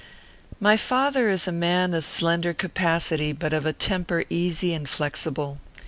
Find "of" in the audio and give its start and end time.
1.93-2.05, 3.53-3.67